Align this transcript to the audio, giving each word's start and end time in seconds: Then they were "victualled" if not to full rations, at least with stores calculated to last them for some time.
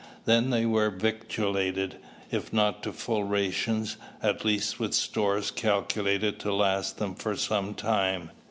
Then 0.25 0.49
they 0.49 0.65
were 0.65 0.89
"victualled" 0.89 1.95
if 2.31 2.51
not 2.51 2.81
to 2.81 2.91
full 2.91 3.23
rations, 3.23 3.97
at 4.23 4.43
least 4.43 4.79
with 4.79 4.95
stores 4.95 5.51
calculated 5.51 6.39
to 6.39 6.51
last 6.51 6.97
them 6.97 7.13
for 7.13 7.35
some 7.35 7.75
time. 7.75 8.31